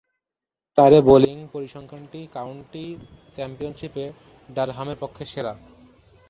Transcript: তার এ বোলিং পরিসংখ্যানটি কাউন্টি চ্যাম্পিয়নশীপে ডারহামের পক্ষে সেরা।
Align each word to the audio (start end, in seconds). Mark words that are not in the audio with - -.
তার 0.77 0.91
এ 0.93 1.07
বোলিং 1.07 1.37
পরিসংখ্যানটি 1.53 2.21
কাউন্টি 2.33 2.85
চ্যাম্পিয়নশীপে 3.35 4.05
ডারহামের 4.49 4.97
পক্ষে 4.99 5.23
সেরা। 5.25 5.53